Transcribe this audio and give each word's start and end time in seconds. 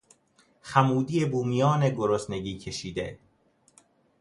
خمودی 0.61 1.25
بومیان 1.25 1.89
گرسنگی 1.89 2.57
کشیده 2.59 3.19